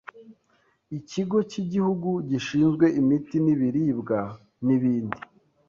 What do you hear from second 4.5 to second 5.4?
n’ibindi